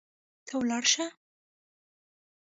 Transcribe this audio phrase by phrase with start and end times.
[0.47, 1.05] ته ولاړ شي